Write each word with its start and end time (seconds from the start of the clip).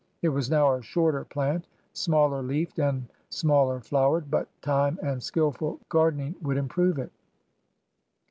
It 0.23 0.29
was 0.29 0.49
now 0.49 0.73
a 0.73 0.81
shorter 0.81 1.25
plant, 1.25 1.67
smaller 1.93 2.41
leafed 2.41 2.79
and 2.79 3.05
smaller 3.29 3.79
flowered, 3.79 4.31
but 4.31 4.47
time 4.63 4.97
and 5.03 5.21
skilful 5.21 5.79
gardening 5.89 6.33
would 6.41 6.57
improve 6.57 6.97
it. 6.97 7.11